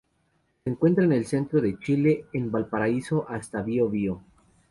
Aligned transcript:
Se 0.63 0.67
encuentra 0.71 1.03
en 1.03 1.11
el 1.11 1.27
centro 1.27 1.61
de 1.61 1.77
Chile 1.77 2.25
en 2.33 2.49
Valparaíso 2.51 3.27
hasta 3.29 3.61
Bío 3.61 3.87
Bío. 3.87 4.21